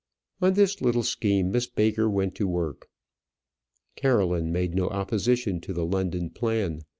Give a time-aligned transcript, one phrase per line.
[0.41, 2.89] On this little scheme Miss Baker went to work.
[3.95, 6.79] Caroline made no opposition to the London plan.